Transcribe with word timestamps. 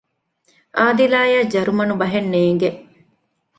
އާދިލާއަށް 0.77 1.51
ޖަރުމަނު 1.53 1.93
ބަހެއް 2.01 2.29
ނޭނގެ 2.33 2.69